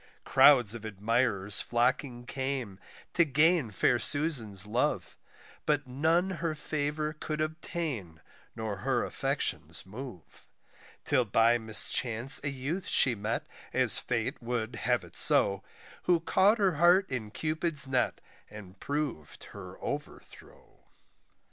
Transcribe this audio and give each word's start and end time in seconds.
Crowds 0.23 0.73
of 0.73 0.83
admirers 0.83 1.61
flocking 1.61 2.25
came, 2.25 2.79
to 3.13 3.23
gain 3.23 3.69
fair 3.69 3.99
Susan's 3.99 4.65
love; 4.65 5.15
But 5.67 5.85
none 5.85 6.31
her 6.41 6.55
favour 6.55 7.13
could 7.13 7.39
obtain, 7.39 8.19
nor 8.55 8.77
her 8.77 9.03
affections 9.05 9.85
move, 9.85 10.49
Till 11.05 11.25
by 11.25 11.59
mischance 11.59 12.41
a 12.43 12.49
youth 12.49 12.87
she 12.87 13.13
met, 13.13 13.45
as 13.73 13.99
fate 13.99 14.41
would 14.41 14.75
have 14.75 15.03
it 15.03 15.15
so, 15.15 15.61
Who 16.05 16.19
caught 16.19 16.57
her 16.57 16.77
heart 16.77 17.07
in 17.11 17.29
Cupid's 17.29 17.87
net 17.87 18.21
and 18.49 18.79
prov'd 18.79 19.43
her 19.53 19.79
overthrow. 19.83 20.79